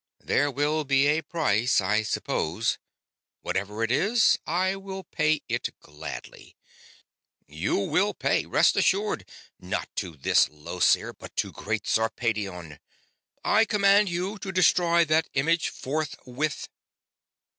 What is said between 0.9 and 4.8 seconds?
a price, I suppose. Whatever it is, I